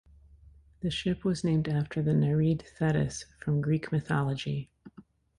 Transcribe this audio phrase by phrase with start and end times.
[0.79, 4.71] The ship was named after the Nereid Thetis from Greek mythology.